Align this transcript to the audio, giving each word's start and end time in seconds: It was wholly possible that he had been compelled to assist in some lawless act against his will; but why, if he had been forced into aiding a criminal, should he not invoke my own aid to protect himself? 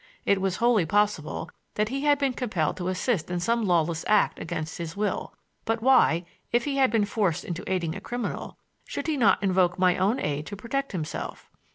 It 0.25 0.41
was 0.41 0.55
wholly 0.55 0.87
possible 0.87 1.51
that 1.75 1.89
he 1.89 2.01
had 2.05 2.17
been 2.17 2.33
compelled 2.33 2.75
to 2.77 2.87
assist 2.87 3.29
in 3.29 3.39
some 3.39 3.67
lawless 3.67 4.03
act 4.07 4.39
against 4.39 4.79
his 4.79 4.97
will; 4.97 5.35
but 5.63 5.79
why, 5.83 6.25
if 6.51 6.65
he 6.65 6.77
had 6.77 6.89
been 6.89 7.05
forced 7.05 7.45
into 7.45 7.63
aiding 7.71 7.93
a 7.93 8.01
criminal, 8.01 8.57
should 8.87 9.05
he 9.05 9.15
not 9.15 9.43
invoke 9.43 9.77
my 9.77 9.97
own 9.97 10.19
aid 10.19 10.47
to 10.47 10.55
protect 10.57 10.91
himself? 10.91 11.51